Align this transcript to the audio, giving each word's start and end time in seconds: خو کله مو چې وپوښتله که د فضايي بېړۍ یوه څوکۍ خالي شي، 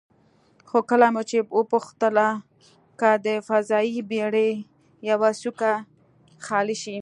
خو 0.69 0.77
کله 0.89 1.07
مو 1.13 1.21
چې 1.29 1.37
وپوښتله 1.57 2.27
که 2.99 3.09
د 3.25 3.27
فضايي 3.47 3.97
بېړۍ 4.11 4.51
یوه 5.09 5.29
څوکۍ 5.41 5.73
خالي 6.45 6.75
شي، 6.81 6.89